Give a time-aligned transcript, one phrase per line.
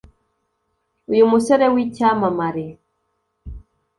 [1.11, 2.65] Uyu musore w’icyamamare